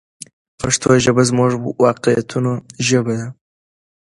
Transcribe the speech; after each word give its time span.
پښتو 0.59 0.89
ژبه 1.03 1.23
زموږ 1.29 1.51
د 1.57 1.61
واقعیتونو 1.83 2.51
ژبه 2.87 3.13
ده. 3.19 3.27